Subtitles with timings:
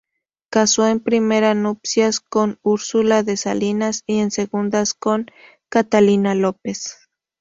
[0.49, 5.27] Casó en primera nupcias con Úrsula de Salinas y en segundas con
[5.69, 7.07] Catalina López.